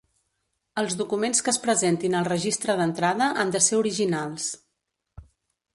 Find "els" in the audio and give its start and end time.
0.81-0.95